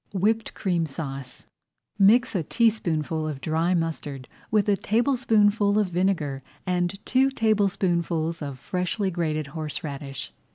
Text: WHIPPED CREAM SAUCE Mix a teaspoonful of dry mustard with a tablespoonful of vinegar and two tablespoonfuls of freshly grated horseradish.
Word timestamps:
WHIPPED 0.13 0.55
CREAM 0.55 0.87
SAUCE 0.87 1.45
Mix 1.99 2.33
a 2.33 2.41
teaspoonful 2.41 3.27
of 3.27 3.39
dry 3.39 3.75
mustard 3.75 4.27
with 4.49 4.67
a 4.67 4.75
tablespoonful 4.75 5.77
of 5.77 5.89
vinegar 5.89 6.41
and 6.65 6.97
two 7.05 7.29
tablespoonfuls 7.29 8.41
of 8.41 8.57
freshly 8.57 9.11
grated 9.11 9.45
horseradish. 9.53 10.33